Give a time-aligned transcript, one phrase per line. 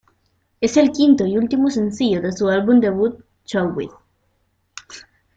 [0.61, 3.91] Es el quinto y último sencillo de su álbum debut "Showbiz".